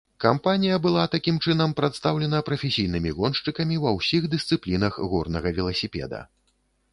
Кампанія 0.23 0.77
была, 0.85 1.01
такім 1.15 1.35
чынам, 1.51 1.75
прадстаўлена 1.79 2.39
прафесійнымі 2.47 3.11
гоншчыкамі 3.19 3.75
ва 3.85 3.93
ўсіх 3.99 4.23
дысцыплінах 4.33 4.99
горнага 5.13 5.49
веласіпеда. 5.61 6.25